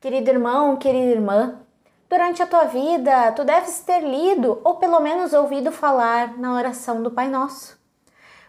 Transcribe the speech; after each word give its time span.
Querido 0.00 0.30
irmão, 0.30 0.76
querida 0.76 1.10
irmã, 1.10 1.58
durante 2.08 2.40
a 2.40 2.46
tua 2.46 2.66
vida 2.66 3.32
tu 3.32 3.44
deves 3.44 3.80
ter 3.80 3.98
lido 3.98 4.60
ou 4.62 4.76
pelo 4.76 5.00
menos 5.00 5.32
ouvido 5.32 5.72
falar 5.72 6.38
na 6.38 6.54
oração 6.54 7.02
do 7.02 7.10
Pai 7.10 7.26
Nosso. 7.26 7.76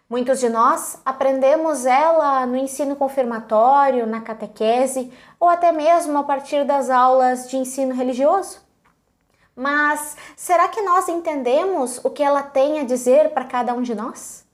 Muitos 0.07 0.39
de 0.39 0.47
nós 0.47 1.01
aprendemos 1.03 1.87
ela 1.87 2.45
no 2.45 2.55
ensino 2.55 2.95
confirmatório, 2.95 4.05
na 4.05 4.21
catequese 4.21 5.11
ou 5.39 5.49
até 5.49 5.71
mesmo 5.71 6.19
a 6.19 6.23
partir 6.23 6.65
das 6.65 6.91
aulas 6.91 7.49
de 7.49 7.57
ensino 7.57 7.95
religioso. 7.95 8.61
Mas 9.55 10.15
será 10.35 10.67
que 10.67 10.83
nós 10.83 11.09
entendemos 11.09 11.99
o 12.05 12.11
que 12.11 12.21
ela 12.21 12.43
tem 12.43 12.79
a 12.79 12.83
dizer 12.83 13.31
para 13.31 13.45
cada 13.45 13.73
um 13.73 13.81
de 13.81 13.95
nós? 13.95 14.45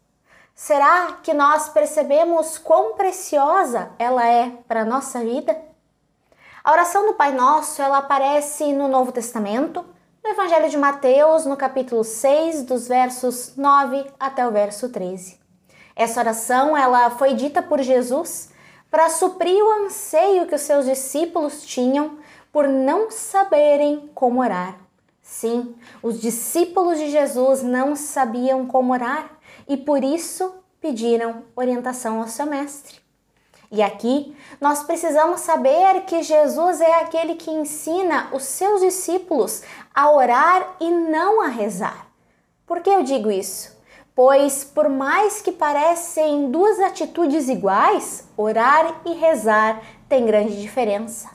Será 0.55 1.17
que 1.21 1.33
nós 1.33 1.67
percebemos 1.67 2.57
quão 2.57 2.93
preciosa 2.93 3.91
ela 3.99 4.25
é 4.25 4.49
para 4.65 4.83
a 4.83 4.85
nossa 4.85 5.19
vida? 5.19 5.74
A 6.65 6.71
oração 6.71 7.05
do 7.05 7.13
Pai 7.13 7.31
Nosso, 7.31 7.79
ela 7.79 7.99
aparece 7.99 8.73
no 8.73 8.87
Novo 8.87 9.11
Testamento, 9.11 9.85
no 10.23 10.31
Evangelho 10.31 10.67
de 10.67 10.75
Mateus, 10.75 11.45
no 11.45 11.55
capítulo 11.55 12.03
6, 12.03 12.63
dos 12.63 12.87
versos 12.87 13.55
9 13.55 14.03
até 14.19 14.47
o 14.47 14.51
verso 14.51 14.89
13. 14.89 15.39
Essa 15.95 16.21
oração, 16.21 16.75
ela 16.75 17.11
foi 17.11 17.35
dita 17.35 17.61
por 17.61 17.83
Jesus 17.83 18.49
para 18.89 19.09
suprir 19.09 19.63
o 19.63 19.85
anseio 19.85 20.47
que 20.47 20.55
os 20.55 20.61
seus 20.61 20.85
discípulos 20.85 21.63
tinham 21.63 22.17
por 22.51 22.67
não 22.67 23.11
saberem 23.11 24.09
como 24.15 24.41
orar. 24.41 24.75
Sim, 25.21 25.75
os 26.01 26.19
discípulos 26.19 26.97
de 26.97 27.11
Jesus 27.11 27.61
não 27.61 27.95
sabiam 27.95 28.65
como 28.65 28.91
orar 28.91 29.37
e 29.67 29.77
por 29.77 30.03
isso 30.03 30.55
pediram 30.81 31.43
orientação 31.55 32.21
ao 32.21 32.27
seu 32.27 32.47
mestre. 32.47 33.04
E 33.71 33.81
aqui 33.81 34.35
nós 34.61 34.83
precisamos 34.83 35.41
saber 35.41 36.01
que 36.01 36.23
Jesus 36.23 36.81
é 36.81 37.01
aquele 37.01 37.35
que 37.35 37.51
ensina 37.51 38.29
os 38.33 38.43
seus 38.43 38.81
discípulos 38.81 39.63
a 39.93 40.11
orar 40.11 40.75
e 40.79 40.89
não 40.89 41.41
a 41.41 41.47
rezar. 41.47 42.07
Por 42.65 42.81
que 42.81 42.89
eu 42.89 43.03
digo 43.03 43.31
isso? 43.31 43.75
Pois, 44.15 44.63
por 44.63 44.87
mais 44.87 45.41
que 45.41 45.51
parecem 45.51 46.49
duas 46.49 46.79
atitudes 46.79 47.49
iguais, 47.49 48.27
orar 48.37 49.01
e 49.05 49.13
rezar 49.13 49.81
tem 50.07 50.25
grande 50.25 50.61
diferença. 50.61 51.29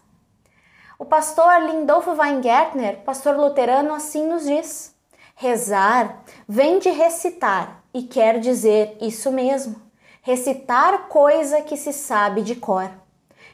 O 0.98 1.04
pastor 1.04 1.62
Lindolfo 1.62 2.12
Weingärtner, 2.12 3.02
pastor 3.04 3.36
luterano, 3.36 3.92
assim 3.92 4.26
nos 4.26 4.44
diz: 4.44 4.94
rezar 5.34 6.22
vem 6.48 6.78
de 6.78 6.90
recitar 6.90 7.82
e 7.92 8.02
quer 8.02 8.38
dizer 8.38 8.96
isso 9.00 9.30
mesmo 9.30 9.89
recitar 10.22 11.08
coisa 11.08 11.62
que 11.62 11.76
se 11.76 11.92
sabe 11.92 12.42
de 12.42 12.54
cor. 12.54 12.90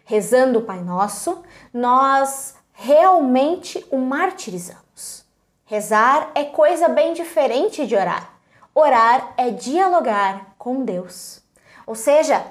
Rezando 0.04 0.60
o 0.60 0.62
Pai 0.62 0.80
Nosso, 0.80 1.42
nós 1.72 2.54
realmente 2.72 3.84
o 3.90 3.98
martirizamos. 3.98 5.24
Rezar 5.64 6.30
é 6.34 6.44
coisa 6.44 6.88
bem 6.88 7.12
diferente 7.12 7.86
de 7.86 7.96
orar. 7.96 8.30
Orar 8.74 9.32
é 9.36 9.50
dialogar 9.50 10.54
com 10.58 10.84
Deus. 10.84 11.42
Ou 11.86 11.94
seja, 11.94 12.44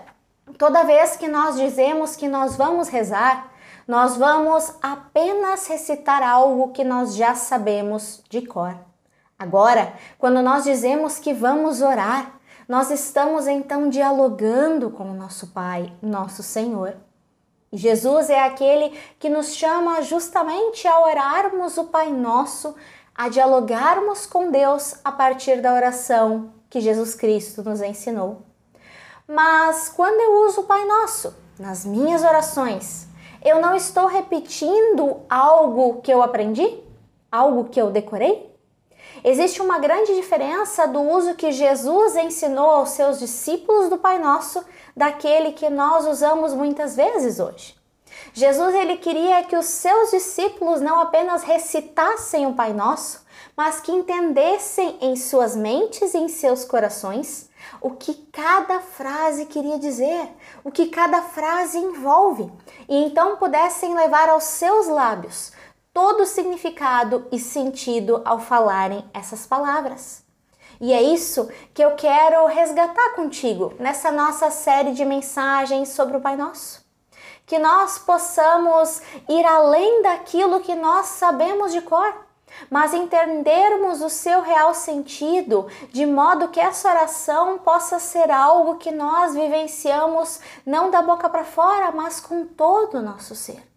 toda 0.58 0.84
vez 0.84 1.16
que 1.16 1.28
nós 1.28 1.56
dizemos 1.56 2.16
que 2.16 2.28
nós 2.28 2.56
vamos 2.56 2.90
rezar, 2.90 3.52
nós 3.88 4.18
vamos 4.18 4.74
apenas 4.82 5.68
recitar 5.68 6.24
algo 6.24 6.72
que 6.72 6.84
nós 6.84 7.16
já 7.16 7.36
sabemos 7.36 8.24
de 8.30 8.42
cor. 8.42 8.76
Agora, 9.38 9.94
quando 10.18 10.42
nós 10.42 10.64
dizemos 10.64 11.20
que 11.20 11.34
vamos 11.34 11.82
orar, 11.82 12.40
nós 12.68 12.90
estamos 12.90 13.48
então 13.48 13.90
dialogando 13.90 14.90
com 14.90 15.12
o 15.12 15.14
nosso 15.14 15.48
Pai, 15.48 15.94
nosso 16.02 16.42
Senhor. 16.42 16.96
Jesus 17.72 18.30
é 18.30 18.44
aquele 18.44 18.98
que 19.20 19.30
nos 19.30 19.54
chama 19.54 20.02
justamente 20.02 20.88
a 20.88 21.00
orarmos 21.00 21.78
o 21.78 21.86
Pai 21.86 22.12
Nosso, 22.12 22.76
a 23.14 23.30
dialogarmos 23.30 24.26
com 24.26 24.50
Deus 24.50 24.96
a 25.04 25.12
partir 25.12 25.62
da 25.62 25.74
oração 25.74 26.54
que 26.70 26.82
Jesus 26.82 27.14
Cristo 27.14 27.64
nos 27.64 27.82
ensinou. 27.82 28.42
Mas 29.28 29.90
quando 29.90 30.20
eu 30.20 30.48
uso 30.48 30.62
o 30.62 30.66
Pai 30.66 30.86
Nosso 30.86 31.36
nas 31.60 31.86
minhas 31.86 32.24
orações, 32.24 33.08
eu 33.44 33.62
não 33.62 33.76
estou 33.76 34.08
repetindo 34.08 35.22
algo 35.30 36.02
que 36.02 36.12
eu 36.12 36.24
aprendi? 36.24 36.80
Algo 37.32 37.66
que 37.66 37.80
eu 37.80 37.92
decorei? 37.92 38.55
Existe 39.28 39.60
uma 39.60 39.80
grande 39.80 40.14
diferença 40.14 40.88
do 40.88 41.02
uso 41.02 41.34
que 41.34 41.52
Jesus 41.52 42.16
ensinou 42.16 42.70
aos 42.70 42.90
seus 42.90 43.18
discípulos 43.18 43.90
do 43.90 43.98
Pai 43.98 44.20
Nosso 44.20 44.64
daquele 44.96 45.54
que 45.54 45.68
nós 45.68 46.06
usamos 46.06 46.54
muitas 46.54 46.96
vezes 46.96 47.40
hoje. 47.40 47.76
Jesus 48.36 48.76
ele 48.76 48.98
queria 48.98 49.44
que 49.44 49.58
os 49.58 49.66
seus 49.66 50.12
discípulos 50.12 50.80
não 50.80 51.00
apenas 51.00 51.42
recitassem 51.42 52.46
o 52.46 52.54
Pai 52.54 52.72
Nosso, 52.72 53.26
mas 53.58 53.80
que 53.80 53.92
entendessem 53.92 54.96
em 55.02 55.16
suas 55.16 55.56
mentes 55.56 56.14
e 56.14 56.20
em 56.20 56.28
seus 56.28 56.64
corações 56.64 57.50
o 57.82 57.90
que 57.90 58.14
cada 58.32 58.80
frase 58.80 59.48
queria 59.48 59.80
dizer, 59.80 60.30
o 60.64 60.70
que 60.70 60.86
cada 60.86 61.24
frase 61.24 61.80
envolve, 61.80 62.52
e 62.88 62.96
então 63.06 63.38
pudessem 63.38 63.96
levar 63.96 64.30
aos 64.30 64.44
seus 64.44 64.88
lábios 64.88 65.52
todo 65.96 66.26
significado 66.26 67.26
e 67.32 67.40
sentido 67.40 68.22
ao 68.26 68.38
falarem 68.38 69.10
essas 69.14 69.48
palavras. 69.48 70.26
E 70.82 70.92
é 70.92 71.02
isso 71.02 71.50
que 71.74 71.82
eu 71.82 71.96
quero 71.96 72.46
resgatar 72.48 73.12
contigo 73.12 73.74
nessa 73.80 74.12
nossa 74.12 74.52
série 74.52 74.92
de 74.92 75.06
mensagens 75.06 75.88
sobre 75.88 76.18
o 76.18 76.20
Pai 76.20 76.36
Nosso. 76.36 76.86
Que 77.46 77.58
nós 77.58 77.98
possamos 77.98 79.02
ir 79.30 79.46
além 79.46 80.02
daquilo 80.02 80.60
que 80.60 80.76
nós 80.76 81.06
sabemos 81.06 81.72
de 81.72 81.80
cor, 81.80 82.14
mas 82.70 82.94
entendermos 82.94 84.02
o 84.02 84.10
seu 84.10 84.42
real 84.42 84.74
sentido, 84.74 85.66
de 85.94 86.06
modo 86.06 86.50
que 86.50 86.60
essa 86.60 86.90
oração 86.90 87.58
possa 87.60 88.00
ser 88.00 88.30
algo 88.30 88.76
que 88.76 88.92
nós 88.92 89.34
vivenciamos 89.34 90.42
não 90.66 90.92
da 90.92 91.02
boca 91.02 91.30
para 91.30 91.46
fora, 91.46 91.90
mas 91.94 92.20
com 92.20 92.46
todo 92.46 92.98
o 92.98 93.02
nosso 93.02 93.34
ser. 93.34 93.75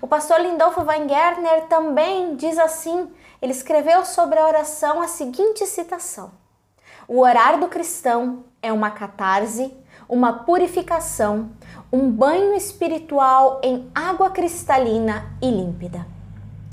O 0.00 0.06
pastor 0.06 0.40
Lindolfo 0.40 0.82
Weingärtner 0.82 1.66
também 1.66 2.36
diz 2.36 2.58
assim: 2.58 3.10
ele 3.40 3.52
escreveu 3.52 4.04
sobre 4.04 4.38
a 4.38 4.46
oração 4.46 5.00
a 5.00 5.08
seguinte 5.08 5.64
citação: 5.66 6.32
O 7.06 7.20
orar 7.20 7.58
do 7.58 7.68
cristão 7.68 8.44
é 8.60 8.72
uma 8.72 8.90
catarse, 8.90 9.72
uma 10.08 10.44
purificação, 10.44 11.50
um 11.92 12.10
banho 12.10 12.54
espiritual 12.54 13.60
em 13.62 13.90
água 13.94 14.30
cristalina 14.30 15.32
e 15.40 15.50
límpida. 15.50 16.06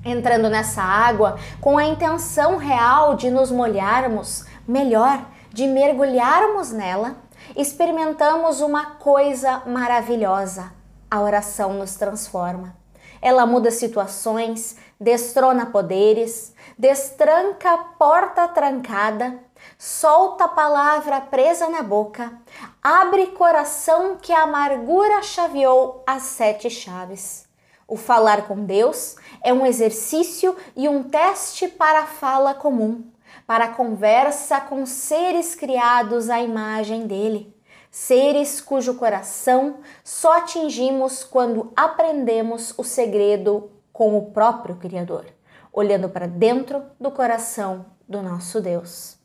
Entrando 0.03 0.49
nessa 0.49 0.81
água 0.81 1.37
com 1.61 1.77
a 1.77 1.85
intenção 1.85 2.57
real 2.57 3.15
de 3.15 3.29
nos 3.29 3.51
molharmos, 3.51 4.45
melhor, 4.67 5.23
de 5.51 5.67
mergulharmos 5.67 6.71
nela, 6.71 7.17
experimentamos 7.55 8.59
uma 8.61 8.97
coisa 8.97 9.61
maravilhosa: 9.65 10.71
a 11.09 11.21
oração 11.21 11.73
nos 11.73 11.95
transforma. 11.95 12.84
Ela 13.25 13.43
muda 13.43 13.71
situações, 13.71 14.77
destrona 14.99 15.65
poderes, 15.65 16.53
destranca 16.77 17.75
porta 17.97 18.47
trancada, 18.47 19.39
solta 19.79 20.43
a 20.43 20.47
palavra 20.47 21.19
presa 21.21 21.67
na 21.67 21.81
boca, 21.81 22.39
abre 22.83 23.25
coração 23.31 24.15
que 24.21 24.31
a 24.31 24.43
amargura 24.43 25.23
chaveou 25.23 26.03
as 26.05 26.21
sete 26.21 26.69
chaves. 26.69 27.47
O 27.87 27.97
falar 27.97 28.47
com 28.47 28.63
Deus 28.63 29.15
é 29.43 29.51
um 29.51 29.65
exercício 29.65 30.55
e 30.75 30.87
um 30.87 31.01
teste 31.01 31.67
para 31.67 32.01
a 32.01 32.05
fala 32.05 32.53
comum, 32.53 33.09
para 33.47 33.65
a 33.65 33.73
conversa 33.73 34.61
com 34.61 34.85
seres 34.85 35.55
criados 35.55 36.29
à 36.29 36.39
imagem 36.43 37.07
dele 37.07 37.54
seres 37.95 38.59
cujo 38.59 38.95
coração 38.95 39.77
só 40.03 40.39
atingimos 40.39 41.23
quando 41.23 41.71
aprendemos 41.77 42.73
o 42.77 42.83
segredo 42.83 43.71
com 43.93 44.17
o 44.17 44.31
próprio 44.31 44.75
Criador, 44.75 45.27
olhando 45.71 46.09
para 46.09 46.27
dentro 46.27 46.83
do 46.99 47.09
coração 47.09 47.85
do 48.05 48.21
nosso 48.21 48.59
Deus. 48.59 49.15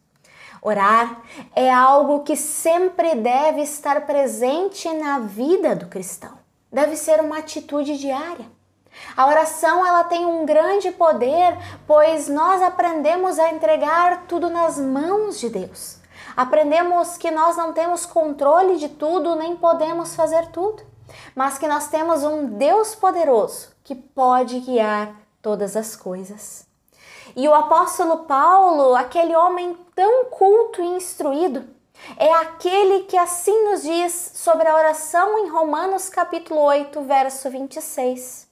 Orar 0.62 1.20
é 1.56 1.68
algo 1.68 2.22
que 2.22 2.36
sempre 2.36 3.16
deve 3.16 3.62
estar 3.62 4.06
presente 4.06 4.88
na 4.94 5.18
vida 5.18 5.74
do 5.74 5.86
cristão. 5.86 6.38
Deve 6.72 6.94
ser 6.94 7.18
uma 7.18 7.38
atitude 7.38 7.98
diária. 7.98 8.46
A 9.16 9.26
oração 9.26 9.84
ela 9.84 10.04
tem 10.04 10.24
um 10.24 10.46
grande 10.46 10.92
poder, 10.92 11.58
pois 11.88 12.28
nós 12.28 12.62
aprendemos 12.62 13.36
a 13.36 13.50
entregar 13.50 14.26
tudo 14.28 14.48
nas 14.48 14.78
mãos 14.78 15.40
de 15.40 15.48
Deus. 15.48 15.99
Aprendemos 16.40 17.18
que 17.18 17.30
nós 17.30 17.54
não 17.54 17.74
temos 17.74 18.06
controle 18.06 18.78
de 18.78 18.88
tudo, 18.88 19.36
nem 19.36 19.54
podemos 19.54 20.16
fazer 20.16 20.46
tudo, 20.46 20.82
mas 21.34 21.58
que 21.58 21.68
nós 21.68 21.88
temos 21.88 22.24
um 22.24 22.56
Deus 22.56 22.94
poderoso 22.94 23.76
que 23.84 23.94
pode 23.94 24.58
guiar 24.60 25.14
todas 25.42 25.76
as 25.76 25.94
coisas. 25.94 26.66
E 27.36 27.46
o 27.46 27.52
apóstolo 27.52 28.24
Paulo, 28.24 28.96
aquele 28.96 29.36
homem 29.36 29.76
tão 29.94 30.30
culto 30.30 30.80
e 30.80 30.86
instruído, 30.86 31.68
é 32.16 32.32
aquele 32.32 33.00
que 33.00 33.18
assim 33.18 33.70
nos 33.70 33.82
diz 33.82 34.32
sobre 34.34 34.66
a 34.66 34.74
oração 34.74 35.40
em 35.40 35.50
Romanos 35.50 36.08
capítulo 36.08 36.62
8, 36.62 37.02
verso 37.02 37.50
26. 37.50 38.48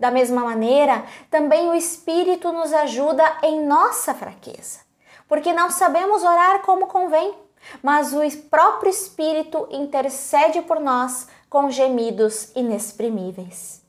Da 0.00 0.10
mesma 0.10 0.40
maneira, 0.40 1.04
também 1.30 1.68
o 1.68 1.74
Espírito 1.74 2.50
nos 2.50 2.72
ajuda 2.72 3.24
em 3.42 3.62
nossa 3.66 4.14
fraqueza, 4.14 4.85
porque 5.28 5.52
não 5.52 5.70
sabemos 5.70 6.22
orar 6.22 6.62
como 6.62 6.86
convém, 6.86 7.34
mas 7.82 8.12
o 8.12 8.20
próprio 8.48 8.90
Espírito 8.90 9.66
intercede 9.70 10.62
por 10.62 10.80
nós 10.80 11.28
com 11.48 11.70
gemidos 11.70 12.52
inexprimíveis. 12.54 13.82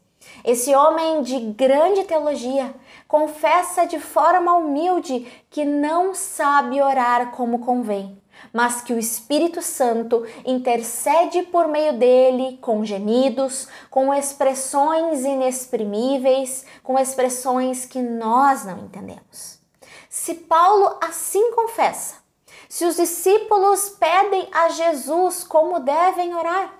Esse 0.43 0.73
homem 0.75 1.21
de 1.23 1.39
grande 1.39 2.03
teologia 2.03 2.73
confessa 3.07 3.85
de 3.85 3.99
forma 3.99 4.53
humilde 4.53 5.27
que 5.49 5.65
não 5.65 6.13
sabe 6.13 6.81
orar 6.81 7.31
como 7.31 7.59
convém, 7.59 8.21
mas 8.53 8.81
que 8.81 8.93
o 8.93 8.99
Espírito 8.99 9.61
Santo 9.61 10.25
intercede 10.45 11.43
por 11.43 11.67
meio 11.67 11.97
dele 11.97 12.57
com 12.61 12.85
gemidos, 12.85 13.67
com 13.89 14.13
expressões 14.13 15.23
inexprimíveis, 15.25 16.65
com 16.83 16.97
expressões 16.99 17.85
que 17.85 18.01
nós 18.01 18.65
não 18.65 18.79
entendemos. 18.79 19.56
Se 20.19 20.33
Paulo 20.33 20.97
assim 20.99 21.51
confessa, 21.51 22.15
se 22.67 22.83
os 22.85 22.95
discípulos 22.95 23.89
pedem 23.89 24.49
a 24.51 24.67
Jesus 24.67 25.43
como 25.43 25.79
devem 25.79 26.35
orar, 26.35 26.73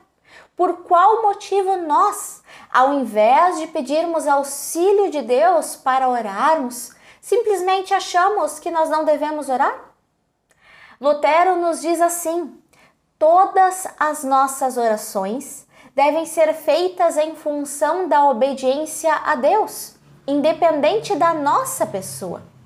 por 0.56 0.78
qual 0.78 1.22
motivo 1.22 1.78
nós, 1.78 2.42
ao 2.74 2.96
invés 2.96 3.60
de 3.60 3.68
pedirmos 3.68 4.28
auxílio 4.28 5.12
de 5.12 5.22
Deus 5.22 5.76
para 5.76 6.10
orarmos, 6.10 6.94
simplesmente 7.22 7.94
achamos 7.94 8.58
que 8.58 8.72
nós 8.72 8.90
não 8.90 9.06
devemos 9.06 9.50
orar? 9.50 9.94
Lutero 11.00 11.58
nos 11.58 11.80
diz 11.80 12.02
assim: 12.02 12.60
todas 13.20 13.88
as 14.00 14.24
nossas 14.24 14.78
orações 14.78 15.68
devem 15.96 16.26
ser 16.26 16.54
feitas 16.56 17.16
em 17.16 17.36
função 17.36 18.10
da 18.10 18.28
obediência 18.28 19.14
a 19.14 19.36
Deus, 19.36 19.96
independente 20.28 21.16
da 21.16 21.36
nossa 21.36 21.86
pessoa. 21.86 22.57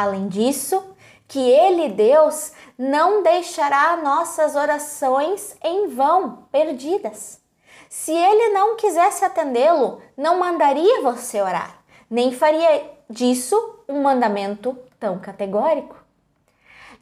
Além 0.00 0.28
disso, 0.28 0.82
que 1.28 1.38
Ele, 1.38 1.90
Deus, 1.90 2.52
não 2.78 3.22
deixará 3.22 3.98
nossas 3.98 4.56
orações 4.56 5.54
em 5.62 5.88
vão, 5.88 6.48
perdidas. 6.50 7.38
Se 7.86 8.10
Ele 8.10 8.48
não 8.54 8.76
quisesse 8.76 9.26
atendê-lo, 9.26 10.00
não 10.16 10.38
mandaria 10.38 11.02
você 11.02 11.42
orar, 11.42 11.82
nem 12.08 12.32
faria 12.32 12.90
disso 13.10 13.54
um 13.86 14.00
mandamento 14.00 14.74
tão 14.98 15.18
categórico. 15.18 15.96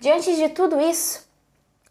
Diante 0.00 0.34
de 0.34 0.48
tudo 0.48 0.80
isso, 0.80 1.24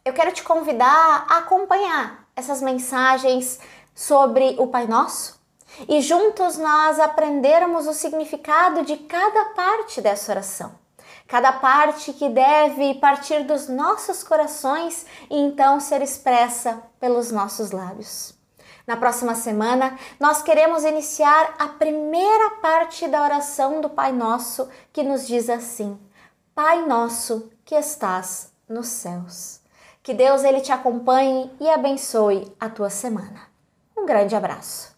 eu 0.03 0.11
quero 0.11 0.33
te 0.33 0.43
convidar 0.43 1.25
a 1.29 1.37
acompanhar 1.37 2.27
essas 2.35 2.61
mensagens 2.61 3.61
sobre 3.95 4.57
o 4.59 4.67
Pai 4.67 4.87
Nosso 4.87 5.39
e 5.87 6.01
juntos 6.01 6.57
nós 6.57 6.99
aprendermos 6.99 7.87
o 7.87 7.93
significado 7.93 8.83
de 8.83 8.97
cada 8.97 9.45
parte 9.55 10.01
dessa 10.01 10.33
oração. 10.33 10.86
Cada 11.27 11.51
parte 11.51 12.13
que 12.13 12.29
deve 12.29 12.95
partir 12.95 13.43
dos 13.43 13.67
nossos 13.67 14.23
corações 14.23 15.05
e 15.29 15.37
então 15.37 15.79
ser 15.79 16.01
expressa 16.01 16.81
pelos 16.99 17.31
nossos 17.31 17.71
lábios. 17.71 18.33
Na 18.87 18.95
próxima 18.95 19.35
semana, 19.35 19.99
nós 20.17 20.41
queremos 20.41 20.85
iniciar 20.85 21.55
a 21.59 21.67
primeira 21.67 22.51
parte 22.61 23.05
da 23.09 23.21
oração 23.21 23.81
do 23.81 23.89
Pai 23.89 24.13
Nosso, 24.13 24.69
que 24.93 25.03
nos 25.03 25.27
diz 25.27 25.49
assim: 25.49 25.99
Pai 26.55 26.85
Nosso 26.85 27.51
que 27.65 27.75
estás 27.75 28.53
nos 28.67 28.87
céus. 28.87 29.59
Que 30.01 30.13
Deus 30.13 30.45
ele 30.45 30.61
te 30.61 30.71
acompanhe 30.71 31.51
e 31.59 31.69
abençoe 31.69 32.49
a 32.57 32.69
tua 32.69 32.89
semana. 32.89 33.41
Um 33.97 34.05
grande 34.05 34.33
abraço. 34.33 34.96